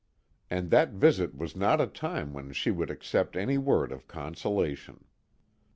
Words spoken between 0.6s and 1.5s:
that visit